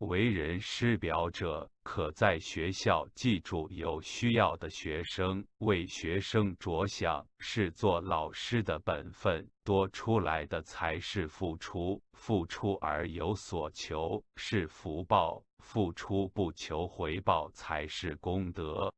[0.00, 18.90] 为人师表者可在学校记住有需要的学生为学生着想是做老师的本分多出来的才是付出付出而有所求是福报付出不求回报才是功德。